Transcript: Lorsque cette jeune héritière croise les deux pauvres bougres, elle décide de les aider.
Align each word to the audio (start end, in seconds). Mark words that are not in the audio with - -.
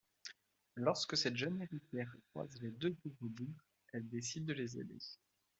Lorsque 0.77 1.15
cette 1.15 1.35
jeune 1.37 1.61
héritière 1.61 2.11
croise 2.31 2.59
les 2.59 2.71
deux 2.71 2.95
pauvres 3.03 3.15
bougres, 3.29 3.67
elle 3.93 4.09
décide 4.09 4.45
de 4.45 4.53
les 4.53 4.79
aider. 4.79 4.97